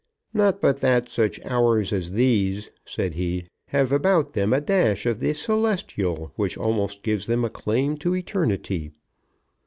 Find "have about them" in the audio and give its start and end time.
3.67-4.51